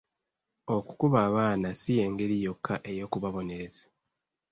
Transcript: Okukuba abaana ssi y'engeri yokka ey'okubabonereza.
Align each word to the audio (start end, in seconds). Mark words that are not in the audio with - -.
Okukuba 0.75 1.17
abaana 1.27 1.69
ssi 1.73 1.91
y'engeri 1.99 2.35
yokka 2.45 2.75
ey'okubabonereza. 2.91 3.85